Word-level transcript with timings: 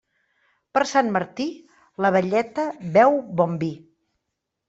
Per 0.77 0.81
Sant 0.91 1.11
Martí, 1.17 1.45
la 2.05 2.11
velleta 2.15 2.65
beu 2.97 3.19
bon 3.43 3.55
vi. 3.65 3.71